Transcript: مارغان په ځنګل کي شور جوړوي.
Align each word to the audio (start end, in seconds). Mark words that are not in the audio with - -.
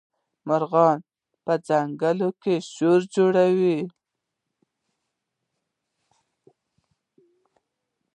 مارغان 0.47 0.97
په 1.43 1.53
ځنګل 1.67 2.19
کي 2.41 2.55
شور 2.73 2.99
جوړوي. 3.13 3.79